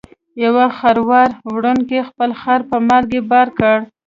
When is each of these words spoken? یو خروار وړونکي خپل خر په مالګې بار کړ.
یو 0.43 0.55
خروار 0.77 1.29
وړونکي 1.53 1.97
خپل 2.09 2.29
خر 2.41 2.59
په 2.69 2.77
مالګې 2.87 3.21
بار 3.31 3.47
کړ. 3.57 3.77